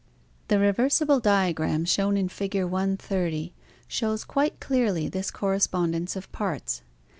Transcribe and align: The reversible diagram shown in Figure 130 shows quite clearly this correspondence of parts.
The 0.47 0.57
reversible 0.57 1.19
diagram 1.19 1.85
shown 1.85 2.17
in 2.17 2.27
Figure 2.27 2.65
130 2.65 3.53
shows 3.87 4.23
quite 4.25 4.59
clearly 4.59 5.07
this 5.07 5.29
correspondence 5.29 6.15
of 6.15 6.31
parts. 6.31 6.81